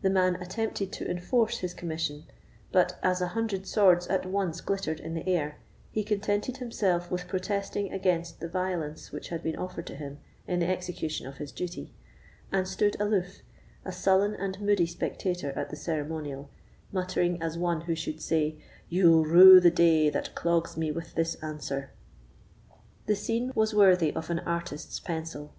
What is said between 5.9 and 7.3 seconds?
he contented himself with